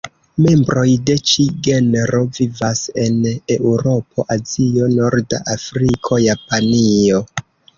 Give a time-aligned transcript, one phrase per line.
[0.43, 3.19] Membroj de ĉi genro vivas en
[3.59, 7.23] Eŭropo, Azio, Norda Afriko, Japanio.